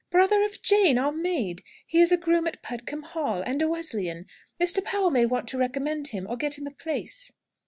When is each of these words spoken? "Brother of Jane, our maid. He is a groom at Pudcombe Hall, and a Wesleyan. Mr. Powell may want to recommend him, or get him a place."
"Brother 0.09 0.41
of 0.43 0.63
Jane, 0.63 0.97
our 0.97 1.11
maid. 1.11 1.61
He 1.85 2.01
is 2.01 2.11
a 2.11 2.17
groom 2.17 2.47
at 2.47 2.63
Pudcombe 2.63 3.03
Hall, 3.03 3.43
and 3.45 3.61
a 3.61 3.67
Wesleyan. 3.67 4.25
Mr. 4.59 4.83
Powell 4.83 5.11
may 5.11 5.27
want 5.27 5.47
to 5.49 5.59
recommend 5.59 6.07
him, 6.07 6.25
or 6.27 6.37
get 6.37 6.57
him 6.57 6.65
a 6.65 6.71
place." 6.71 7.31